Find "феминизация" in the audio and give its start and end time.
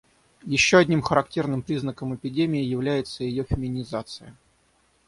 3.43-4.35